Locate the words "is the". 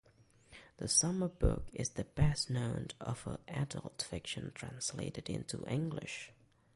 1.73-2.05